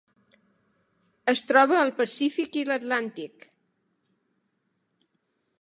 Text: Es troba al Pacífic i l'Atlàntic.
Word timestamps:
Es 1.33 1.41
troba 1.51 1.77
al 1.81 1.93
Pacífic 2.01 2.57
i 2.63 2.65
l'Atlàntic. 2.71 3.47